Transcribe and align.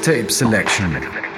mixtape 0.00 0.30
selection. 0.30 1.29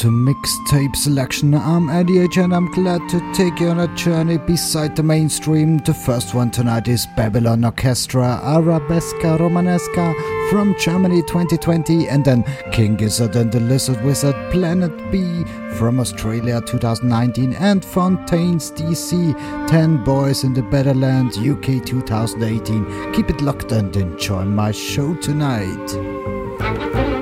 To 0.00 0.06
Mixtape 0.06 0.96
Selection. 0.96 1.52
I'm 1.52 1.90
Eddie 1.90 2.20
H 2.20 2.38
and 2.38 2.54
I'm 2.54 2.70
glad 2.70 3.06
to 3.10 3.32
take 3.34 3.60
you 3.60 3.68
on 3.68 3.80
a 3.80 3.94
journey 3.94 4.38
beside 4.38 4.96
the 4.96 5.02
mainstream. 5.02 5.76
The 5.76 5.92
first 5.92 6.32
one 6.32 6.50
tonight 6.50 6.88
is 6.88 7.06
Babylon 7.18 7.66
Orchestra 7.66 8.40
Arabesca 8.42 9.38
Romanesca 9.38 10.48
from 10.48 10.74
Germany 10.78 11.20
2020 11.24 12.08
and 12.08 12.24
then 12.24 12.44
King 12.72 12.96
Gizzard 12.96 13.36
and 13.36 13.52
the 13.52 13.60
Lizard 13.60 14.02
Wizard 14.02 14.36
Planet 14.50 15.12
B 15.12 15.44
from 15.76 16.00
Australia 16.00 16.62
2019 16.62 17.52
and 17.56 17.84
Fontaines 17.84 18.70
DC 18.70 19.68
10 19.68 20.02
Boys 20.02 20.44
in 20.44 20.54
the 20.54 20.62
Better 20.62 20.94
Land 20.94 21.36
UK 21.36 21.84
2018. 21.84 23.12
Keep 23.12 23.28
it 23.28 23.42
locked 23.42 23.72
and 23.72 23.94
enjoy 23.94 24.46
my 24.46 24.72
show 24.72 25.14
tonight. 25.16 27.19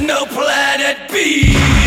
no 0.00 0.24
planet 0.26 1.10
B. 1.10 1.79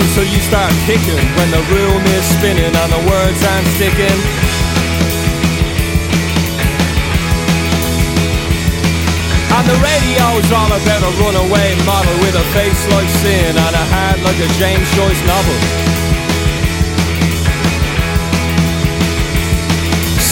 until 0.00 0.24
you 0.24 0.40
start 0.40 0.72
kicking 0.88 1.20
when 1.36 1.50
the 1.50 1.62
room 1.68 2.00
is 2.16 2.24
spinning 2.38 2.72
and 2.72 2.90
the 2.92 3.02
words 3.04 3.40
aren't 3.44 3.68
sticking. 3.76 4.18
And 9.52 9.64
the 9.68 9.78
radio's 9.84 10.48
all 10.48 10.72
about 10.72 11.02
a 11.04 11.12
runaway 11.20 11.76
model 11.84 12.16
with 12.24 12.34
a 12.34 12.46
face 12.56 12.82
like 12.96 13.10
sin 13.20 13.52
and 13.52 13.74
a 13.76 13.84
heart 13.92 14.18
like 14.24 14.40
a 14.40 14.48
James 14.56 14.88
Joyce 14.96 15.22
novel. 15.28 15.58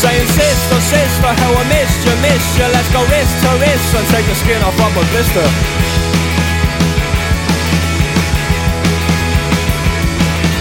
Saying 0.00 0.29
sister, 0.33 0.81
sister, 0.81 1.29
how 1.29 1.52
I 1.52 1.64
missed 1.69 2.00
you, 2.09 2.14
missed 2.25 2.57
you 2.57 2.64
Let's 2.73 2.88
go 2.88 3.05
wrist 3.05 3.37
to 3.45 3.50
wrist 3.61 3.88
and 3.93 4.07
take 4.09 4.25
the 4.25 4.35
skin 4.35 4.62
off 4.64 4.81
of 4.81 4.97
a 4.97 5.05
blister 5.12 5.90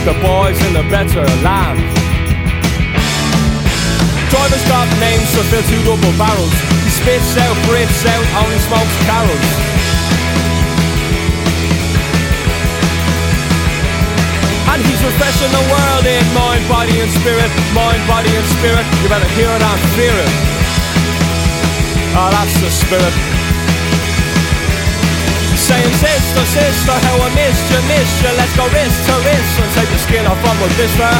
The 0.00 0.16
boys 0.24 0.56
in 0.64 0.72
the 0.72 0.82
better 0.88 1.20
land. 1.44 1.76
Drivers 4.32 4.64
got 4.64 4.88
names 4.96 5.28
to 5.36 5.44
fill 5.52 5.60
two 5.68 5.82
double 5.84 6.16
barrels. 6.16 6.56
He 6.82 6.90
spits 6.90 7.36
out, 7.36 7.52
breathes 7.68 8.00
out, 8.08 8.24
only 8.40 8.56
smokes 8.64 8.96
Carroll's. 9.04 9.50
And 14.72 14.80
he's 14.88 15.02
refreshing 15.04 15.52
the 15.52 15.64
world 15.68 16.06
in 16.08 16.24
mind, 16.32 16.64
body 16.64 16.96
and 17.04 17.12
spirit, 17.20 17.52
mind, 17.76 18.00
body 18.08 18.32
and 18.32 18.46
spirit. 18.56 18.86
You 19.04 19.08
better 19.12 19.28
hear 19.36 19.52
it 19.52 19.60
and 19.60 19.80
fear 20.00 20.16
it. 20.16 20.32
Oh, 22.16 22.30
that's 22.32 22.56
the 22.64 22.70
spirit. 22.70 23.39
Saying 25.70 25.94
sister, 26.02 26.44
sister, 26.50 26.90
how 26.90 27.16
I 27.22 27.30
missed 27.38 27.62
you, 27.70 27.78
missed 27.86 28.18
you. 28.26 28.30
Let's 28.34 28.50
go 28.58 28.66
wrist 28.74 29.06
to 29.06 29.14
wrist 29.22 29.54
and 29.62 29.70
take 29.78 29.86
the 29.86 30.02
skin 30.02 30.26
off 30.26 30.42
of 30.42 30.54
my 30.58 30.66
blister. 30.74 31.14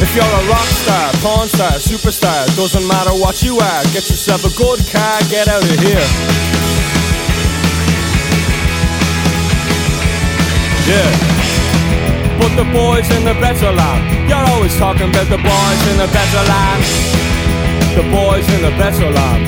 If 0.00 0.16
you're 0.16 0.24
a 0.24 0.42
rock 0.48 0.68
star, 0.80 1.12
porn 1.20 1.48
star, 1.48 1.76
superstar, 1.76 2.48
doesn't 2.56 2.88
matter 2.88 3.12
what 3.12 3.42
you 3.42 3.60
are, 3.60 3.82
get 3.92 4.08
yourself 4.08 4.40
a 4.48 4.52
good 4.56 4.80
car, 4.88 5.20
get 5.28 5.48
out 5.48 5.60
of 5.60 5.76
here. 5.84 6.08
Yeah. 10.88 11.12
But 12.40 12.56
the 12.56 12.64
boys 12.72 13.04
in 13.12 13.24
the 13.28 13.36
better 13.36 13.70
land, 13.70 14.30
you're 14.30 14.48
always 14.56 14.74
talking 14.78 15.10
about 15.10 15.28
the 15.28 15.36
boys 15.36 15.82
in 15.92 15.98
the 16.00 16.08
better 16.08 16.42
land. 16.48 17.25
The 17.96 18.02
boys 18.12 18.46
in 18.52 18.60
the 18.60 18.76
better 18.76 19.10
land. 19.10 19.46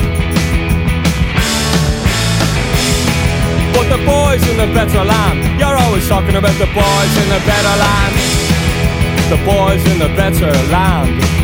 But 3.75 3.87
the 3.95 4.03
boys 4.07 4.43
in 4.49 4.57
the 4.57 4.73
better 4.73 5.05
land, 5.05 5.61
you're 5.61 5.77
always 5.77 6.09
talking 6.09 6.35
about 6.35 6.57
the 6.57 6.65
boys 6.73 7.13
in 7.23 7.29
the 7.29 7.43
better 7.45 7.75
land. 7.85 8.15
The 9.29 9.37
boys 9.45 9.85
in 9.93 9.99
the 9.99 10.09
better 10.17 10.51
land. 10.73 11.38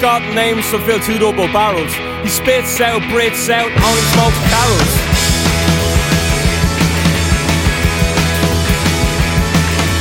Got 0.00 0.24
names 0.32 0.64
to 0.72 0.80
fill 0.88 0.96
two 0.96 1.20
double 1.20 1.44
barrels. 1.52 1.92
He 2.24 2.32
spits 2.32 2.80
out, 2.80 3.04
breathes 3.12 3.52
out, 3.52 3.68
only 3.68 4.04
smokes 4.16 4.40
Carroll's. 4.48 4.94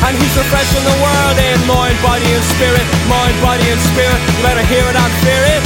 And 0.07 0.15
he's 0.15 0.35
refreshing 0.39 0.85
the 0.87 0.97
world 1.03 1.35
in 1.35 1.59
mind, 1.67 1.99
body 1.99 2.23
and 2.31 2.45
spirit, 2.55 2.87
mind, 3.11 3.35
body 3.43 3.67
and 3.67 3.81
spirit. 3.91 4.15
You 4.23 4.39
better 4.39 4.63
hear 4.71 4.87
it 4.87 4.95
and 4.95 5.13
fear 5.19 5.43
it. 5.51 5.63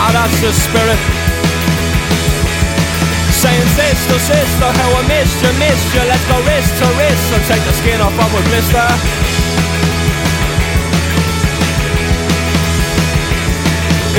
Ah, 0.00 0.08
that's 0.08 0.40
the 0.40 0.56
spirit. 0.56 1.00
Saying 3.36 3.68
sister, 3.76 4.16
sister, 4.16 4.68
how 4.80 4.90
I 4.96 5.04
missed 5.12 5.36
you, 5.44 5.52
missed 5.60 5.92
you. 5.92 6.00
Let's 6.08 6.24
go 6.24 6.40
wrist 6.48 6.72
to 6.80 6.88
wrist 6.96 7.26
and 7.36 7.44
take 7.52 7.64
the 7.68 7.74
skin 7.84 8.00
off 8.00 8.16
of 8.16 8.32
a 8.32 8.40
blister. 8.48 9.39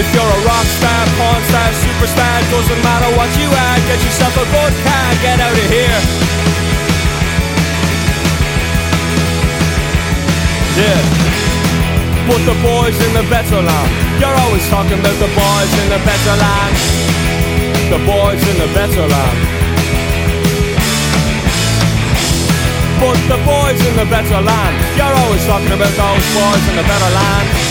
If 0.02 0.10
you're 0.18 0.26
a 0.26 0.42
rock 0.50 0.66
star, 0.82 1.02
porn 1.14 1.42
star, 1.46 1.70
superstar, 1.78 2.38
doesn't 2.50 2.82
matter 2.82 3.06
what 3.14 3.30
you 3.38 3.46
are, 3.46 3.78
get 3.86 4.02
yourself 4.02 4.34
a 4.34 4.46
good 4.50 4.74
car, 4.82 5.08
get 5.22 5.38
out 5.38 5.54
of 5.54 5.68
here. 5.70 6.00
Yeah. 10.74 11.02
Put 12.26 12.42
the 12.50 12.58
boys 12.66 12.98
in 12.98 13.14
the 13.14 13.26
better 13.30 13.62
land. 13.62 13.92
You're 14.18 14.38
always 14.42 14.66
talking 14.74 14.98
about 14.98 15.18
the 15.22 15.30
boys 15.38 15.72
in 15.86 15.88
the 15.94 16.02
better 16.02 16.34
land. 16.34 16.76
The 17.94 18.02
boys 18.02 18.42
in 18.42 18.58
the 18.58 18.70
better 18.74 19.06
land. 19.06 19.38
Put 22.98 23.22
the 23.30 23.40
boys 23.46 23.78
in 23.86 23.94
the 24.02 24.08
better 24.10 24.42
land. 24.42 24.74
You're 24.98 25.14
always 25.14 25.46
talking 25.46 25.70
about 25.78 25.94
those 25.94 26.26
boys 26.34 26.64
in 26.74 26.76
the 26.82 26.88
better 26.90 27.14
land 27.14 27.71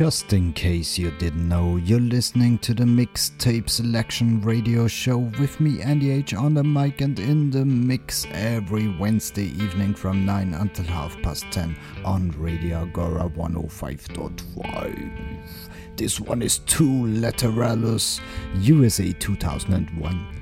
Just 0.00 0.32
in 0.32 0.54
case 0.54 0.96
you 0.96 1.10
didn't 1.18 1.46
know, 1.46 1.76
you're 1.76 2.00
listening 2.00 2.56
to 2.60 2.72
the 2.72 2.84
Mixtape 2.84 3.68
Selection 3.68 4.40
Radio 4.40 4.88
Show 4.88 5.18
with 5.18 5.60
me, 5.60 5.82
Andy 5.82 6.10
H, 6.10 6.32
on 6.32 6.54
the 6.54 6.64
mic 6.64 7.02
and 7.02 7.18
in 7.18 7.50
the 7.50 7.66
mix 7.66 8.26
every 8.30 8.88
Wednesday 8.96 9.48
evening 9.62 9.92
from 9.92 10.24
9 10.24 10.54
until 10.54 10.86
half 10.86 11.20
past 11.20 11.44
10 11.50 11.76
on 12.02 12.30
Radio 12.38 12.80
Agora 12.80 13.28
105.5. 13.28 15.98
This 15.98 16.18
one 16.18 16.40
is 16.40 16.60
Tool 16.60 17.06
Lateralus, 17.06 18.20
USA 18.54 19.12
2001. 19.12 20.39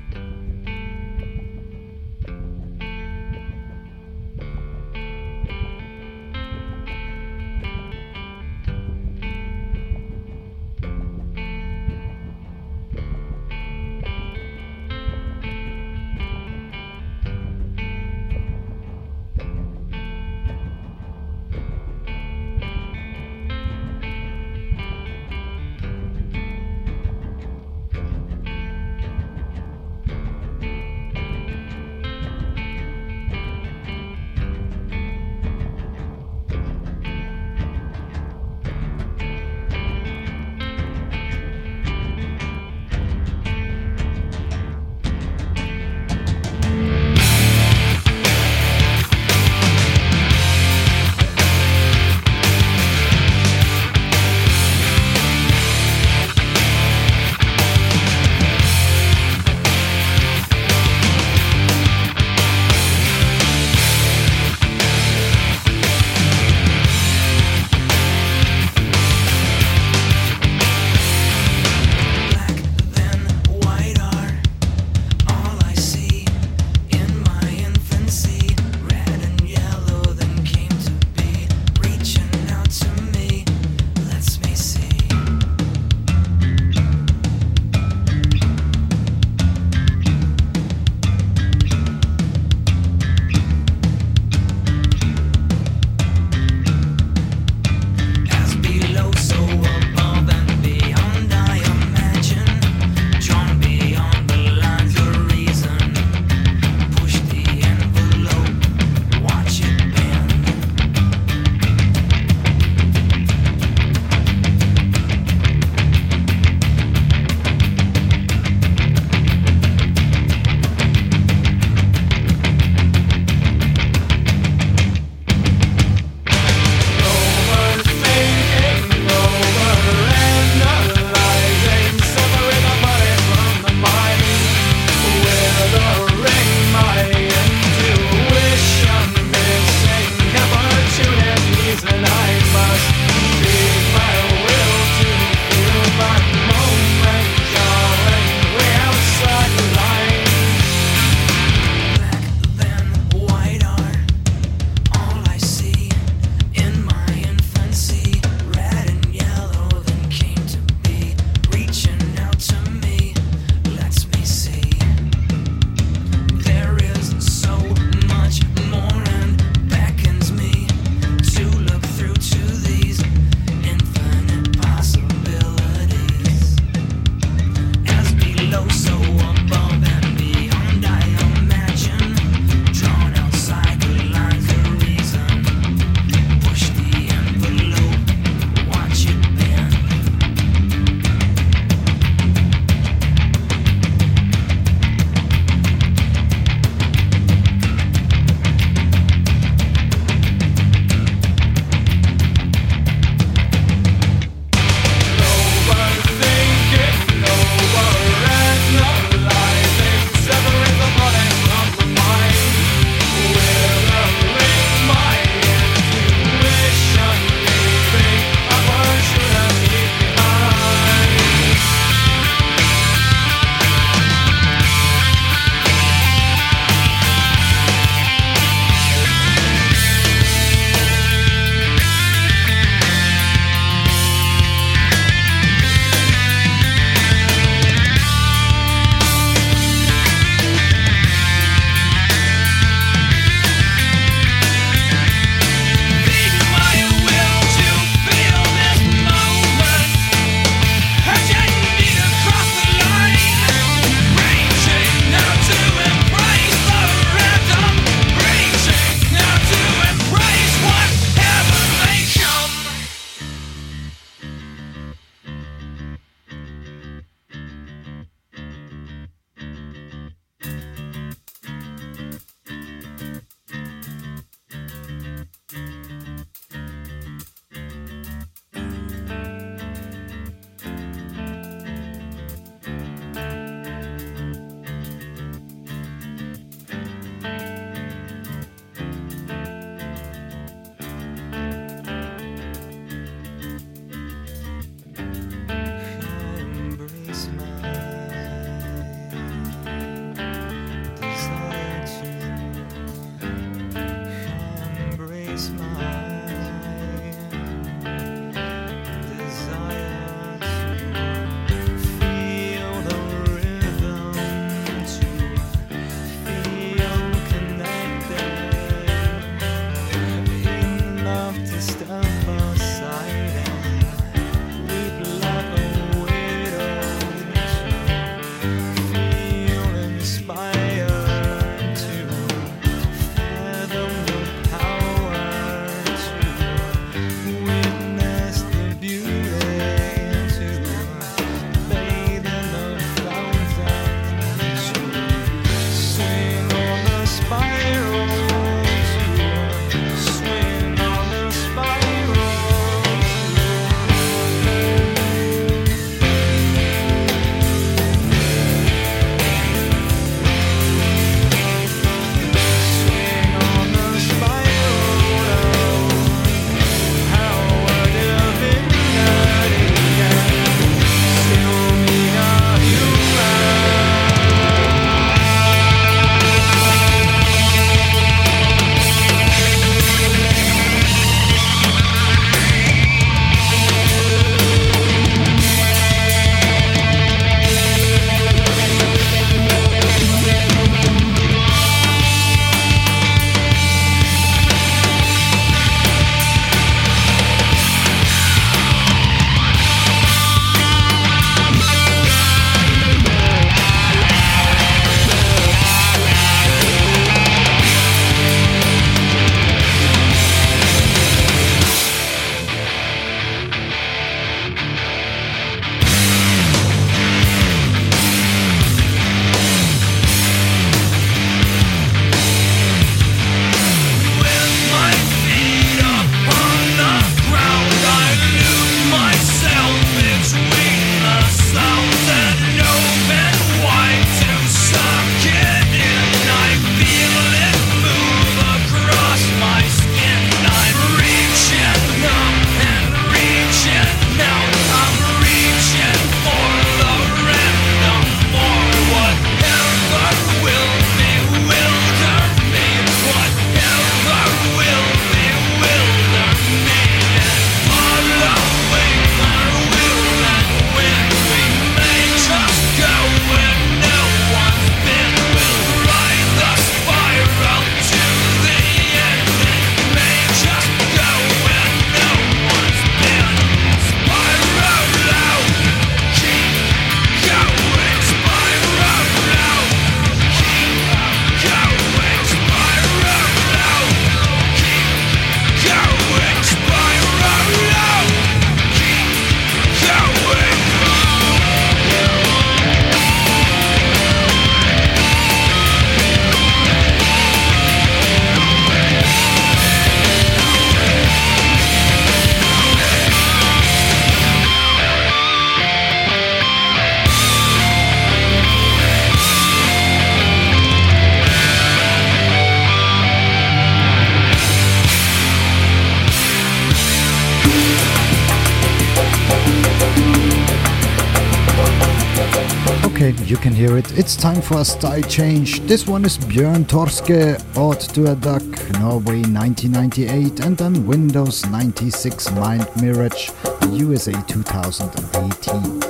Hear 523.68 523.78
it. 523.78 523.98
It's 523.98 524.16
time 524.16 524.40
for 524.40 524.60
a 524.60 524.64
style 524.64 525.02
change. 525.02 525.60
This 525.60 525.86
one 525.86 526.04
is 526.04 526.18
Björn 526.18 526.64
Torske, 526.64 527.38
Ode 527.56 527.80
to 527.94 528.12
a 528.12 528.14
Duck, 528.14 528.42
Norway 528.80 529.22
1998, 529.22 530.40
and 530.40 530.56
then 530.56 530.86
Windows 530.86 531.44
96 531.46 532.30
Mind 532.32 532.66
Mirage, 532.80 533.30
USA 533.72 534.12
2018. 534.26 535.87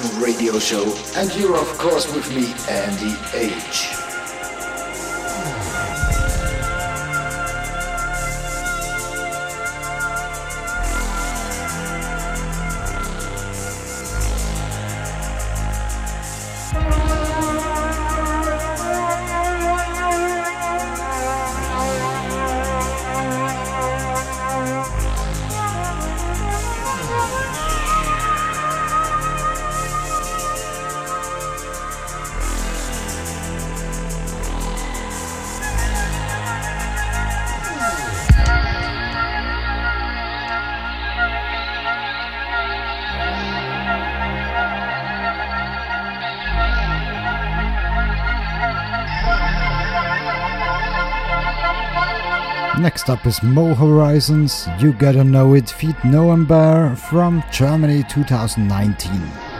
Radio 0.00 0.58
Show, 0.58 0.84
and 1.16 1.34
you're 1.34 1.54
of 1.54 1.68
course 1.76 2.10
with 2.14 2.26
me, 2.34 2.54
Andy 2.66 3.14
H. 3.34 3.61
Next 52.92 53.08
up 53.08 53.26
is 53.26 53.42
Mo 53.42 53.72
Horizons, 53.74 54.68
You 54.78 54.92
Gotta 54.92 55.24
Know 55.24 55.54
It, 55.54 55.70
feat 55.70 55.96
Noam 56.04 56.46
Bear 56.46 56.94
from 56.94 57.42
Germany 57.50 58.04
2019. 58.10 59.51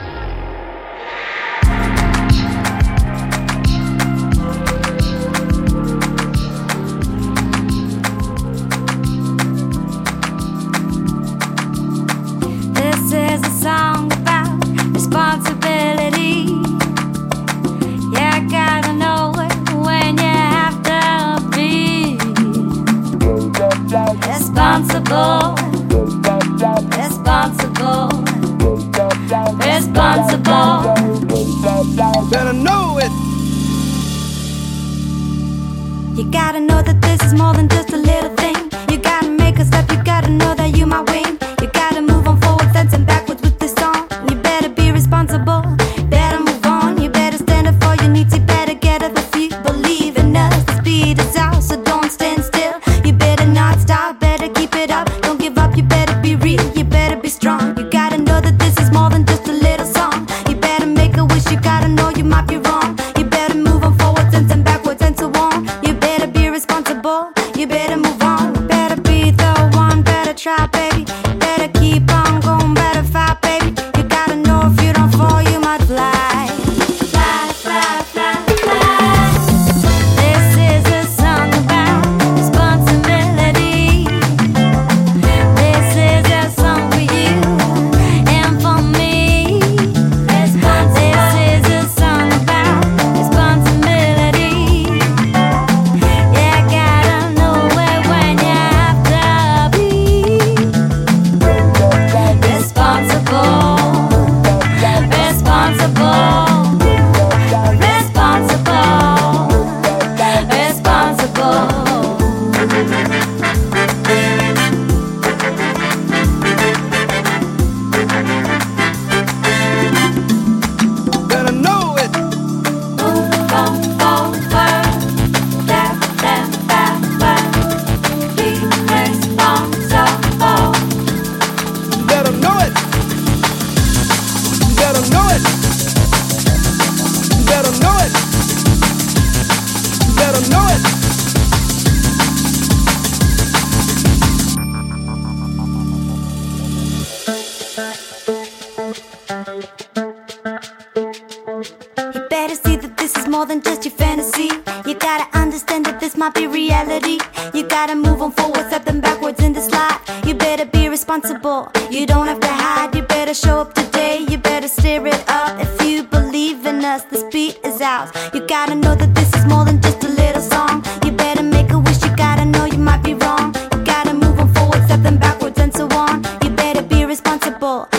You 168.33 168.39
gotta 168.47 168.73
know 168.73 168.95
that 168.95 169.13
this 169.13 169.31
is 169.35 169.45
more 169.45 169.63
than 169.63 169.79
just 169.79 170.03
a 170.03 170.09
little 170.09 170.41
song. 170.41 170.83
You 171.05 171.11
better 171.11 171.43
make 171.43 171.71
a 171.71 171.77
wish, 171.77 172.01
you 172.01 172.15
gotta 172.15 172.45
know 172.45 172.65
you 172.65 172.79
might 172.79 173.03
be 173.03 173.13
wrong. 173.13 173.53
You 173.71 173.85
gotta 173.85 174.15
move 174.15 174.39
on 174.39 174.51
forward, 174.55 174.83
step 174.85 175.03
them 175.03 175.17
backwards, 175.17 175.59
and 175.59 175.71
so 175.71 175.87
on. 175.89 176.23
You 176.43 176.49
better 176.49 176.81
be 176.81 177.05
responsible. 177.05 177.92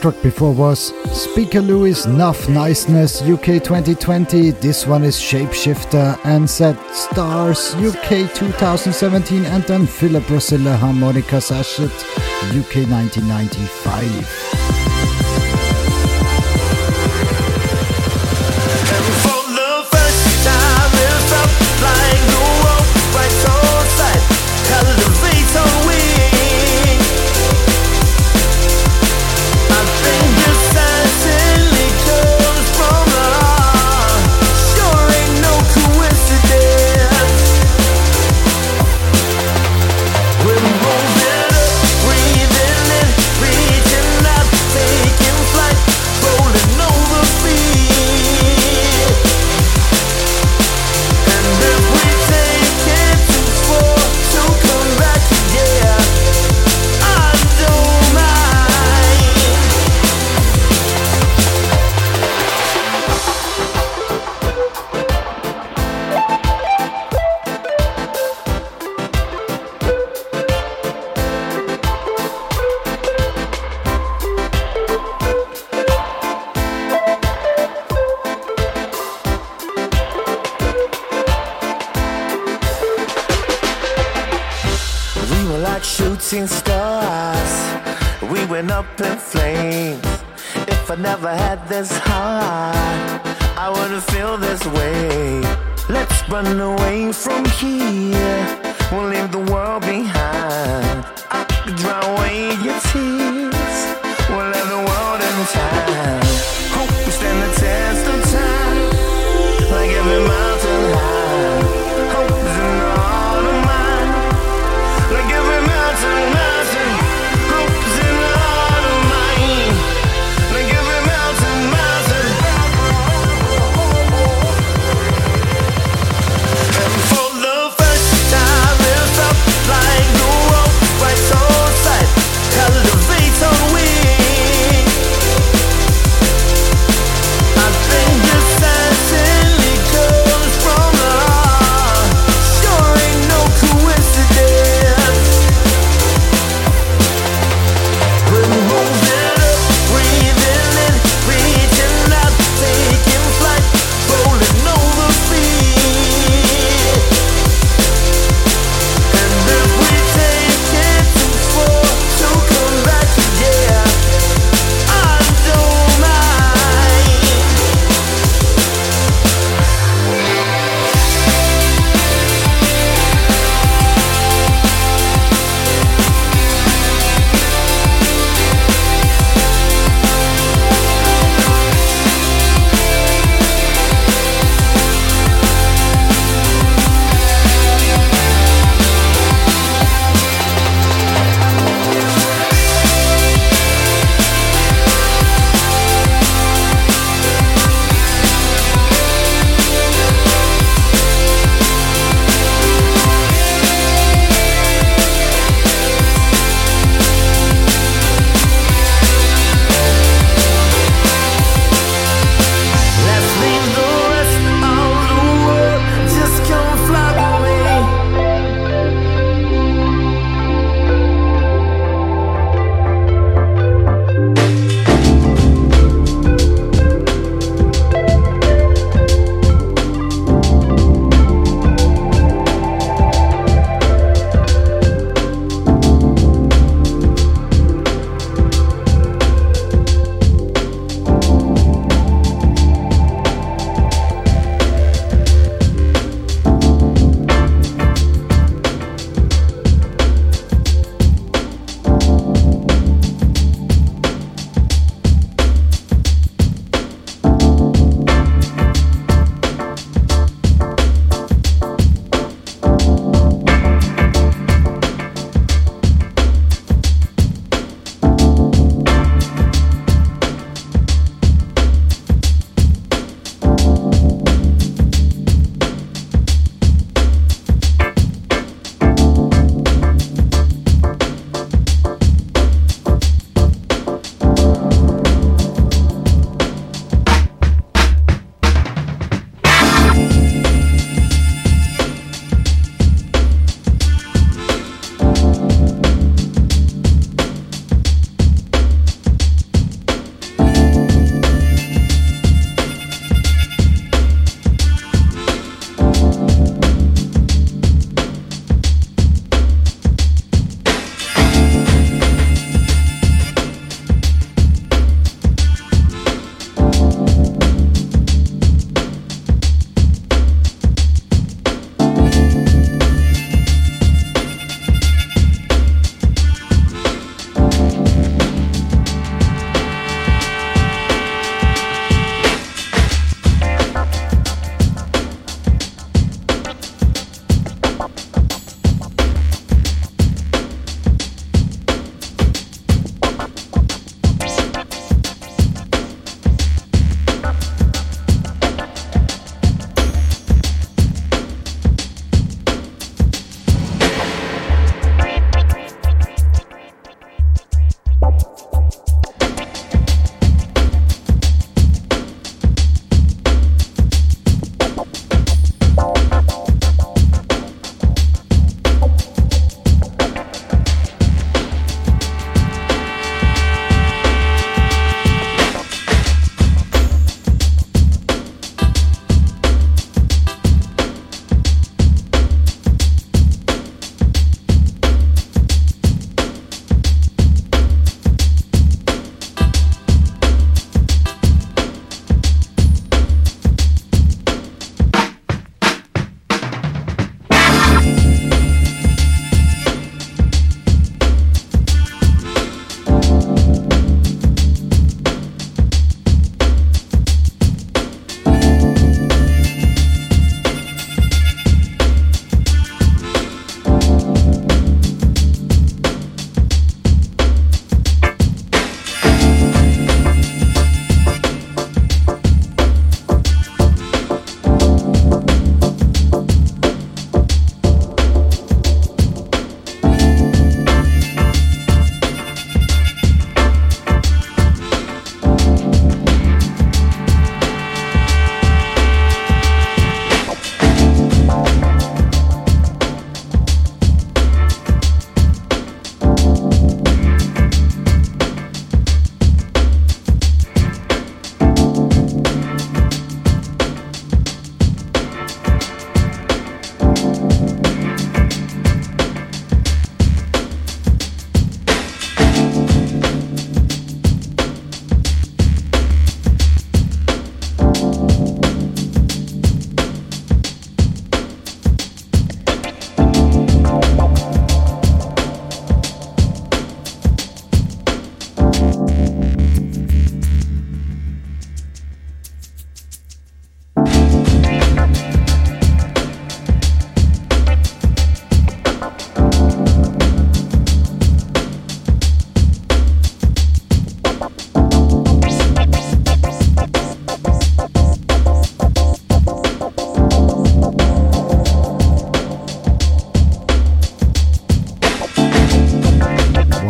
Track 0.00 0.22
before 0.22 0.52
was 0.52 0.94
Speaker 1.12 1.60
Louis 1.60 2.06
Nuff 2.06 2.48
Niceness 2.48 3.20
UK 3.20 3.62
2020. 3.62 4.52
This 4.52 4.86
one 4.86 5.04
is 5.04 5.16
Shapeshifter 5.16 6.18
and 6.24 6.48
Set 6.48 6.78
Stars 6.94 7.74
UK 7.74 8.32
2017 8.34 9.44
and 9.44 9.62
then 9.64 9.86
Philip 9.86 10.28
Rosilla 10.30 10.76
Harmonica 10.76 11.40
Sachet 11.40 11.84
UK 12.56 12.88
1995. 12.88 14.49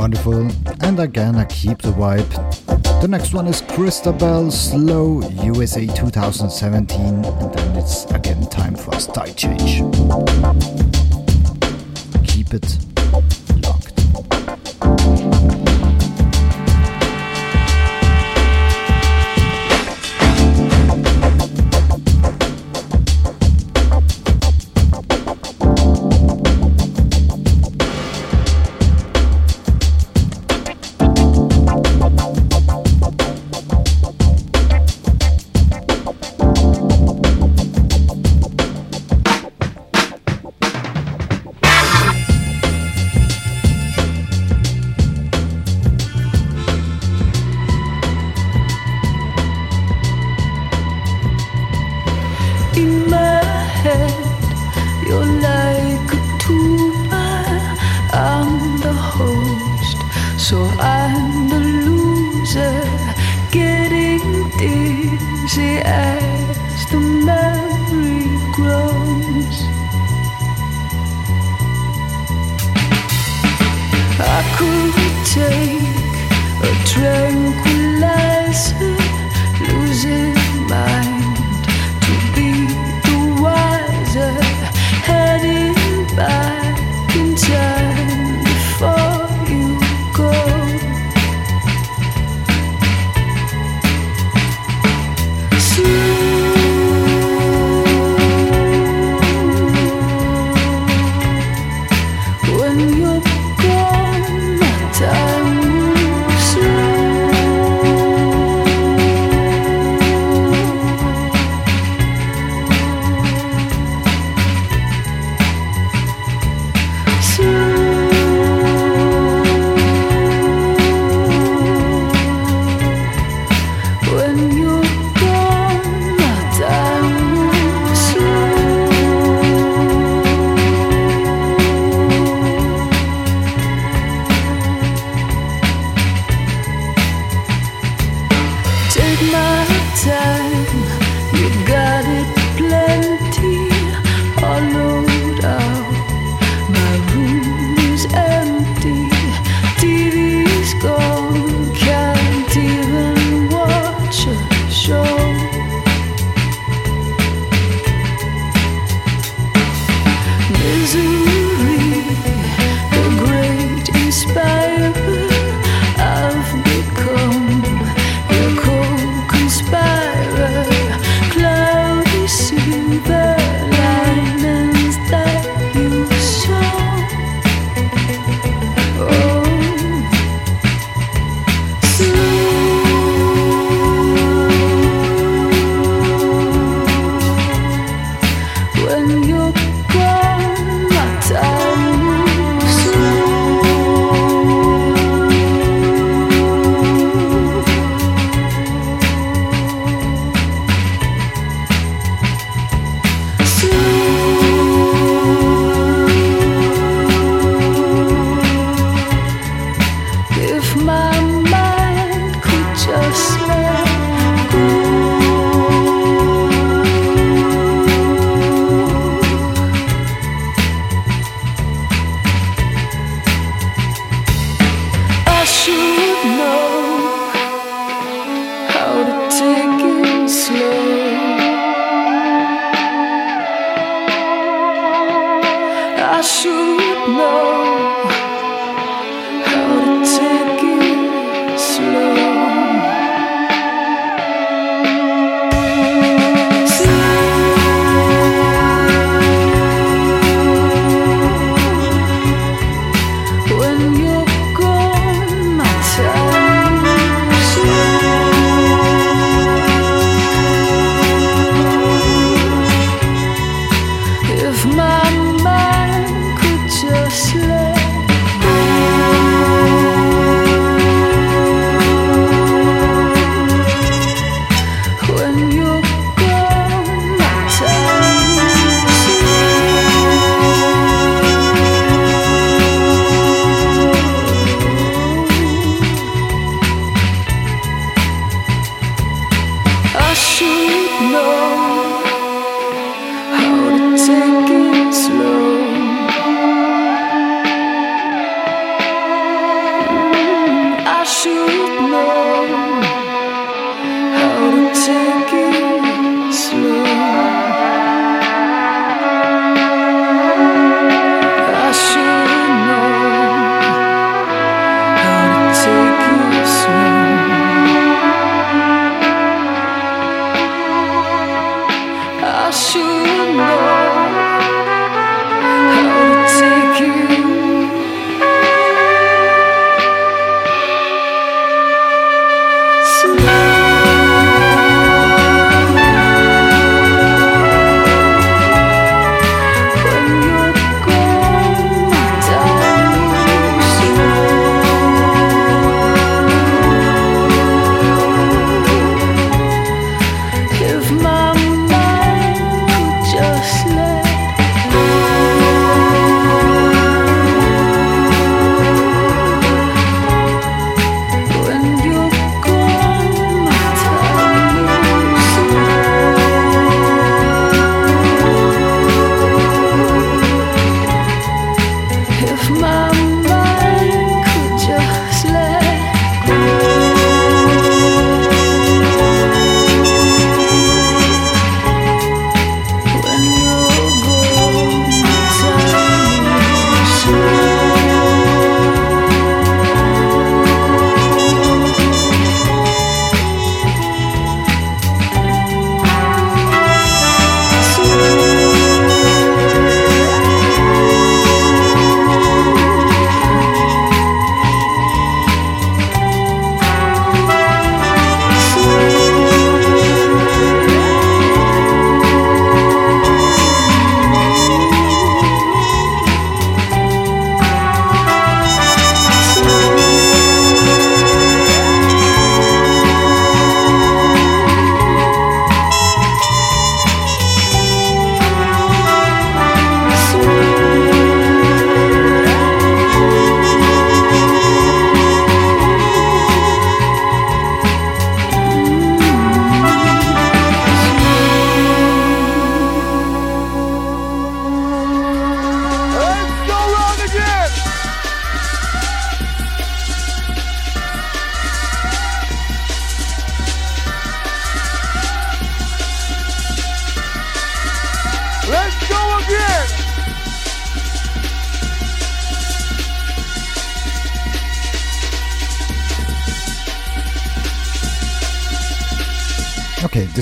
And 0.02 0.98
again 0.98 1.36
I 1.36 1.44
keep 1.44 1.78
the 1.78 1.90
vibe. 1.90 2.28
The 3.02 3.08
next 3.08 3.34
one 3.34 3.46
is 3.46 3.60
Christabel 3.60 4.50
Slow 4.50 5.20
USA 5.42 5.86
2017, 5.86 7.24
and 7.24 7.54
then 7.54 7.76
it's 7.76 8.04
again 8.06 8.48
time 8.48 8.76
for 8.76 8.94
a 8.94 9.00
style 9.00 9.34
change. 9.34 9.82
Keep 12.26 12.54
it 12.54 12.89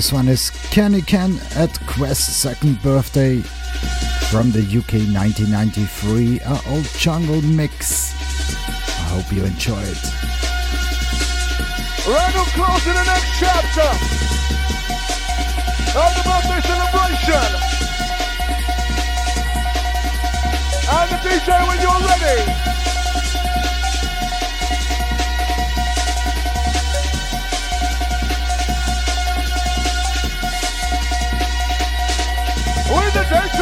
this 0.09 0.13
one 0.15 0.27
is 0.27 0.49
Kenny 0.71 1.03
Ken 1.03 1.37
at 1.55 1.69
Quest's 1.85 2.35
second 2.35 2.81
birthday 2.81 3.41
from 4.31 4.49
the 4.49 4.61
UK 4.61 5.05
1993, 5.13 6.39
a 6.39 6.59
old 6.69 6.85
jungle 6.97 7.43
mix. 7.43 8.15
I 8.17 9.05
hope 9.13 9.31
you 9.31 9.45
enjoy 9.45 9.77
it. 9.77 10.01
Randall 12.09 12.49
close 12.57 12.83
to 12.85 12.89
the 12.89 13.05
next 13.05 13.37
chapter 13.37 13.89
of 15.93 16.09
the 16.17 16.23
birthday 16.25 16.61
celebration. 16.65 17.49
And 20.89 21.07
the 21.11 21.19
DJ 21.21 21.67
when 21.67 21.77
you're 21.85 22.01
ready. 22.09 22.68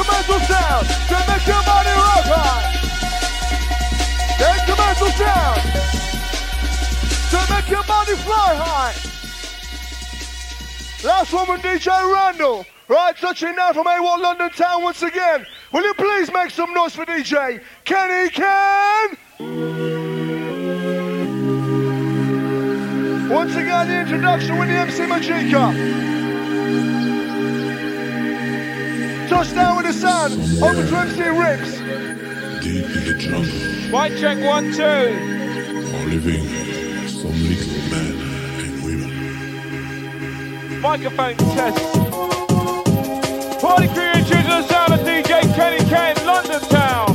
The 0.08 0.14
detrimental 0.24 0.40
sound 0.48 0.88
to 0.88 1.18
make 1.28 1.48
your 1.48 1.64
body 1.64 1.90
rock 1.90 2.26
high. 2.28 2.64
Detrimental 4.38 5.12
sound 5.18 5.62
to 7.32 7.40
make 7.54 7.70
your 7.70 7.84
body 7.84 8.16
fly 8.16 8.56
high. 8.56 8.94
Last 11.04 11.34
one 11.34 11.50
with 11.50 11.62
DJ 11.62 11.88
Randall. 12.14 12.66
Right, 12.88 13.18
touching 13.18 13.54
now 13.56 13.74
from 13.74 13.86
A1 13.86 14.22
London 14.22 14.50
Town 14.52 14.82
once 14.82 15.04
again. 15.04 15.46
Will 15.74 15.84
you 15.84 15.94
please 15.96 16.32
make 16.32 16.52
some 16.52 16.74
noise 16.74 16.96
for 16.96 17.06
DJ 17.06 17.62
Kenny 17.84 18.30
Ken? 18.30 19.18
Once 23.30 23.52
again, 23.56 23.88
the 23.90 24.00
introduction 24.00 24.58
with 24.58 24.70
the 24.70 24.76
MC 24.76 25.04
Majika. 25.04 26.17
Touchdown 29.28 29.76
with 29.76 29.86
the 29.86 29.94
sun. 29.94 30.32
Over 30.64 30.88
to 30.88 30.98
MC 30.98 31.22
Rips. 31.22 31.72
Deep 32.64 32.86
in 32.96 33.04
the 33.06 33.14
jungle. 33.20 33.92
White 33.92 34.18
check 34.18 34.38
one, 34.44 34.72
two. 34.72 34.84
Are 34.84 36.06
living 36.08 36.48
some 37.08 37.32
little 37.32 37.82
men 37.92 38.16
and 38.64 38.84
women. 38.84 39.12
Microphone 40.82 41.36
test. 41.36 41.78
Party 43.62 43.88
crew 43.90 44.12
introduces 44.12 44.46
the 44.46 44.68
sound 44.68 44.94
of 44.94 45.00
DJ 45.02 45.42
Kenny 45.56 45.84
Ken, 45.90 46.16
London 46.26 46.62
Town. 46.70 47.07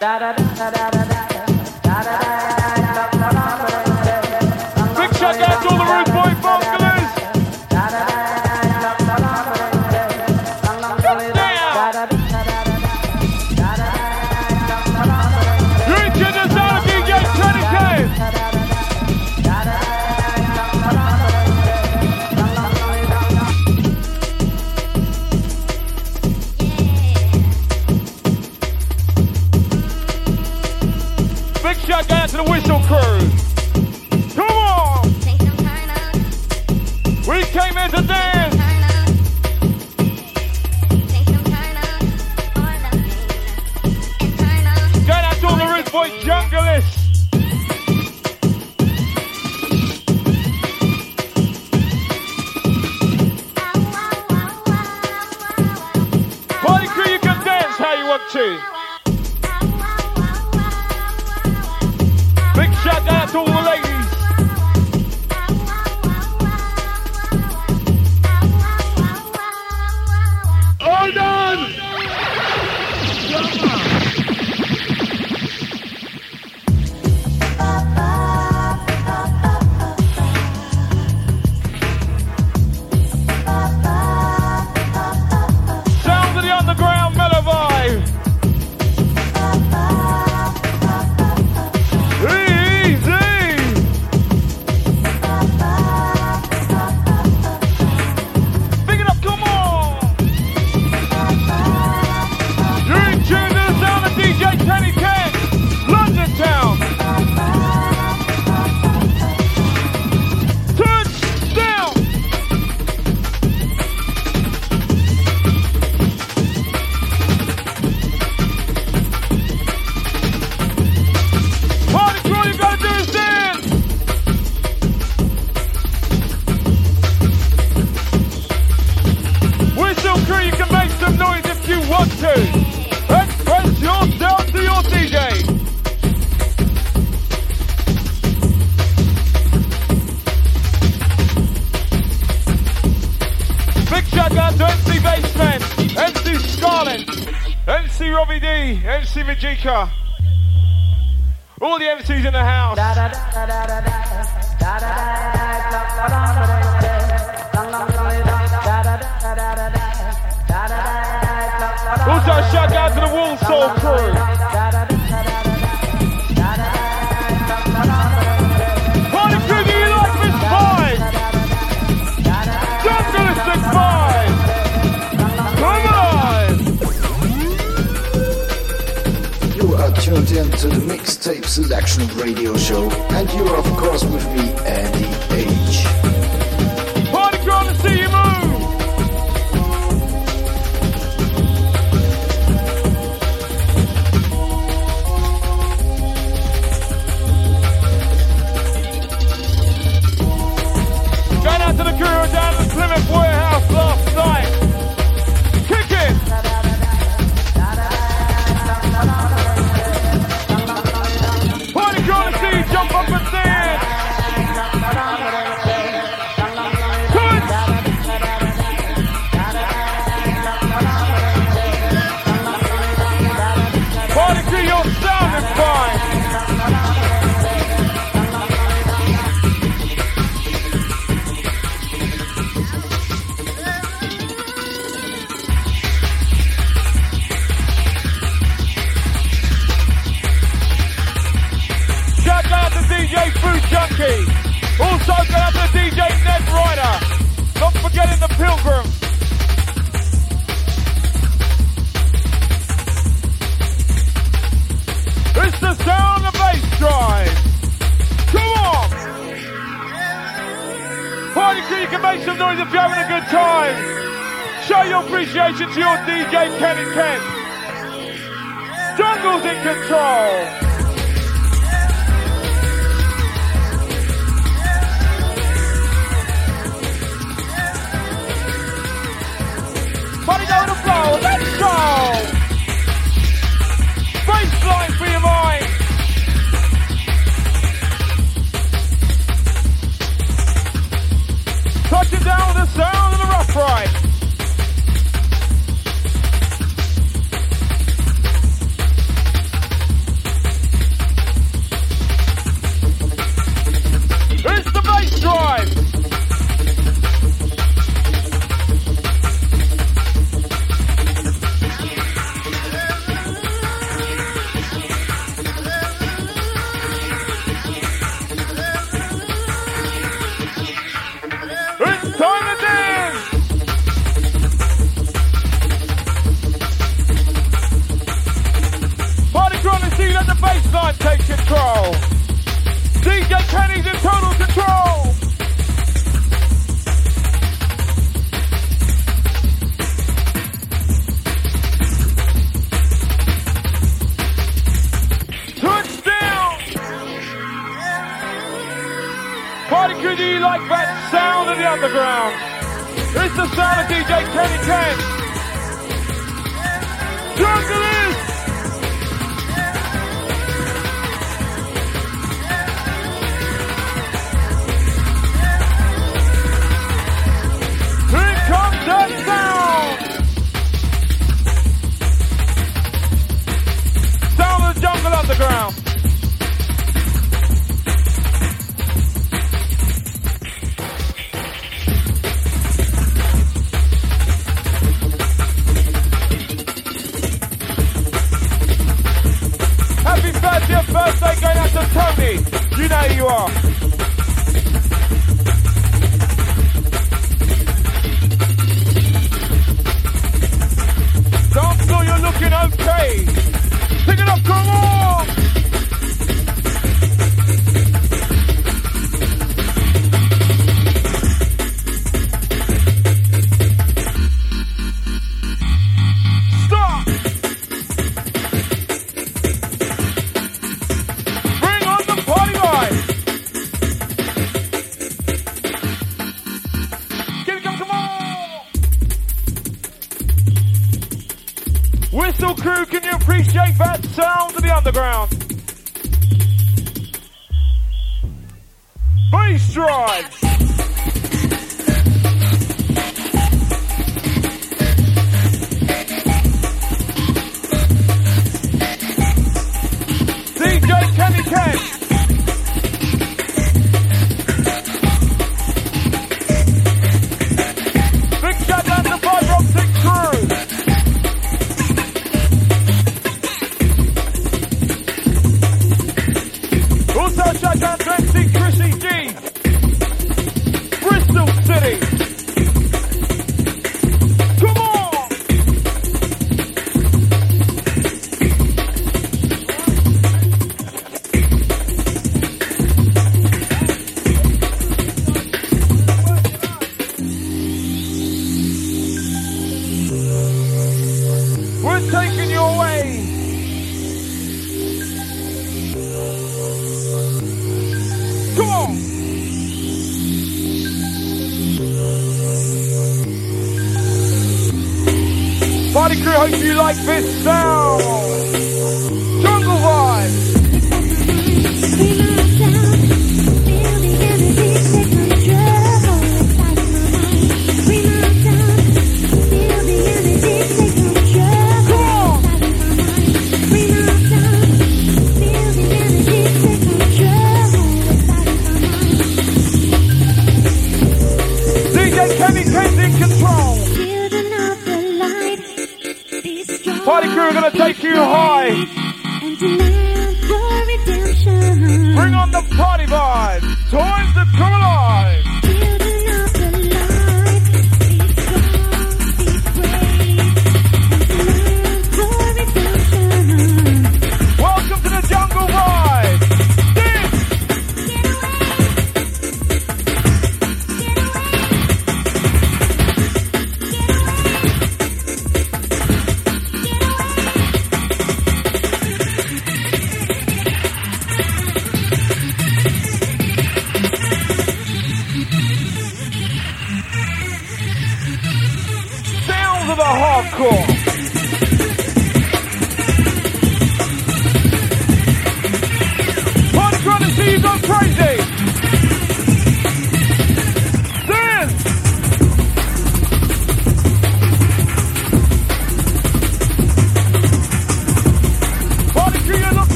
Da 0.00 0.18
da 0.18 0.32
da 0.32 0.70
da 0.70 0.89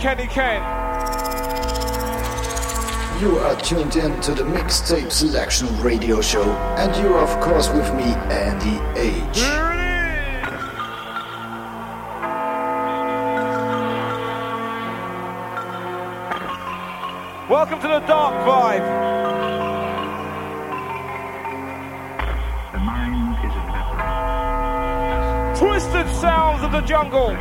Kenny 0.00 0.28
Ken. 0.28 0.62
You 3.20 3.36
are 3.38 3.56
tuned 3.56 3.96
in 3.96 4.20
to 4.20 4.32
the 4.32 4.44
Mixtape 4.44 5.10
Selection 5.10 5.66
Radio 5.80 6.20
Show, 6.20 6.44
and 6.78 6.94
you 7.02 7.14
are, 7.14 7.24
of 7.24 7.40
course, 7.40 7.68
with 7.70 7.92
me, 7.94 8.04
Andy 8.30 8.78
H. 8.96 9.40
Welcome 17.50 17.80
to 17.80 17.88
the 17.88 17.98
Dark 18.06 18.34
Vibe. 18.46 19.18
twisted 25.58 26.06
sounds 26.20 26.62
of 26.62 26.70
the 26.70 26.82
jungle. 26.82 27.36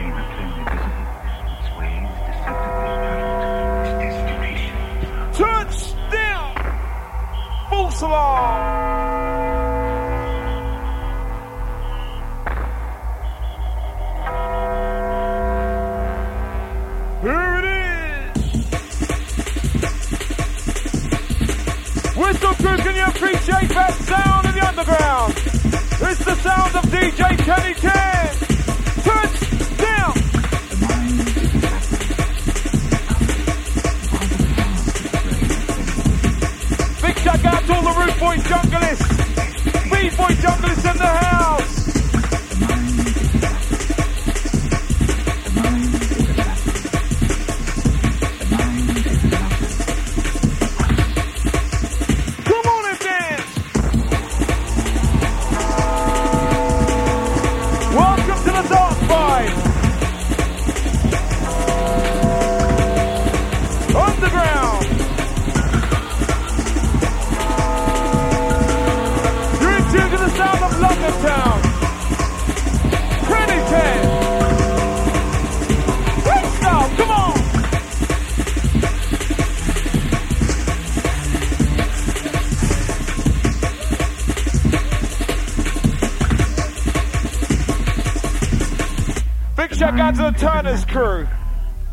China's 90.48 90.86
crew. 90.86 91.28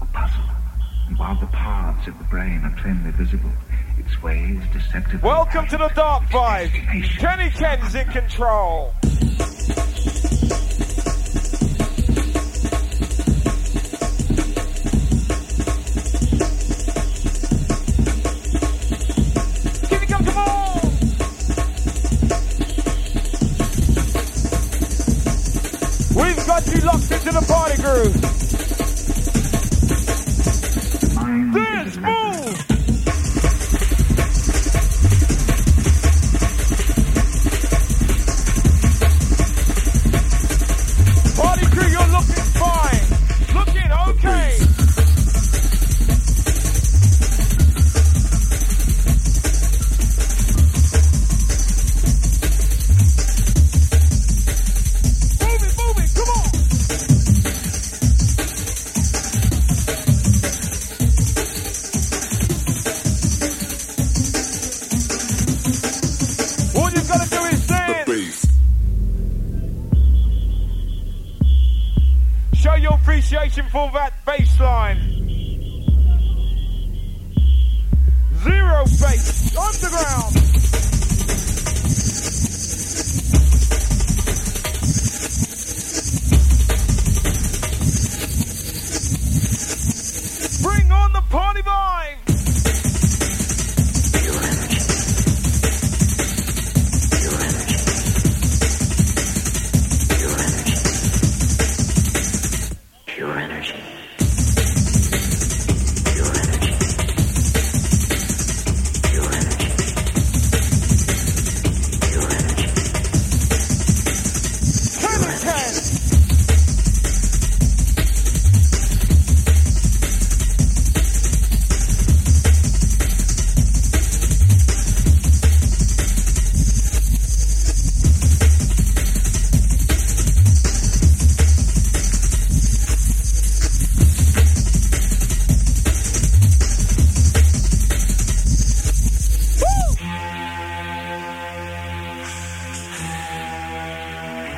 A 0.00 0.06
puzzle. 0.12 0.44
And 1.08 1.18
while 1.18 1.34
the 1.40 1.48
paths 1.48 2.06
of 2.06 2.16
the 2.18 2.24
brain 2.24 2.60
are 2.62 2.80
plainly 2.80 3.10
visible, 3.10 3.50
its 3.98 4.22
ways 4.22 4.60
deceptive. 4.72 5.24
Welcome 5.24 5.66
to 5.66 5.76
the 5.76 5.88
dark 5.88 6.22
five. 6.30 6.70
Kenny 6.70 7.50
Ken's 7.50 7.96
in 7.96 8.06
control. 8.10 8.94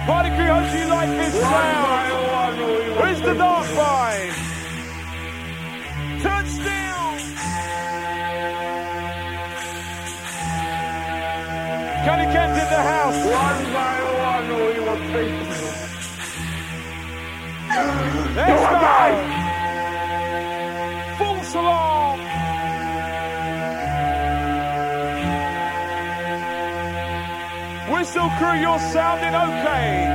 Horikyoshi 0.06 0.88
like 0.88 1.10
this 1.10 1.34
sound. 1.40 2.96
Where's 2.96 3.20
the 3.22 3.34
dark 3.34 3.66
five? 3.66 4.34
Touchdown! 6.22 7.18
Cunningham 12.06 12.50
in 12.50 12.68
the 12.76 12.82
house. 12.94 13.20
One. 13.26 13.75
crew, 28.36 28.60
you're 28.60 28.78
sounding 28.78 29.34
okay. 29.34 30.05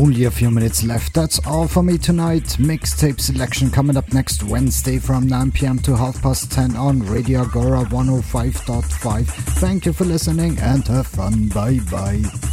Only 0.00 0.24
a 0.24 0.30
few 0.30 0.50
minutes 0.50 0.82
left. 0.82 1.12
That's 1.12 1.38
all 1.46 1.68
for 1.68 1.82
me 1.82 1.98
tonight. 1.98 2.44
Mixtape 2.58 3.20
selection 3.20 3.70
coming 3.70 3.98
up 3.98 4.10
next 4.14 4.42
Wednesday 4.42 4.98
from 4.98 5.26
9 5.26 5.52
pm 5.52 5.78
to 5.80 5.94
half 5.94 6.22
past 6.22 6.50
10 6.50 6.74
on 6.74 7.00
Radio 7.00 7.42
Agora 7.42 7.84
105.5. 7.84 9.26
Thank 9.58 9.84
you 9.84 9.92
for 9.92 10.04
listening 10.04 10.58
and 10.58 10.86
have 10.88 11.06
fun. 11.06 11.48
Bye 11.48 11.80
bye. 11.90 12.49